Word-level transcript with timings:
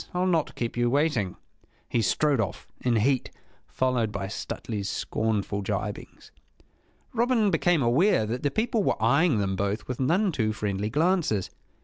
I'll 0.15 0.25
not 0.25 0.55
keep 0.55 0.75
you 0.75 0.89
waiting!" 0.89 1.35
He 1.87 2.01
strode 2.01 2.39
off, 2.41 2.65
in 2.79 2.95
heat, 2.95 3.29
followed 3.67 4.11
by 4.11 4.29
Stuteley's 4.29 4.89
scornful 4.89 5.61
gibings. 5.61 6.31
Robin 7.13 7.51
became 7.51 7.83
aware 7.83 8.25
that 8.25 8.41
the 8.41 8.49
people 8.49 8.81
were 8.83 8.99
eyeing 8.99 9.37
them 9.37 9.55
both 9.55 9.87
with 9.87 9.99
none 9.99 10.31
too 10.31 10.53
friendly 10.53 10.89
glances. 10.89 11.51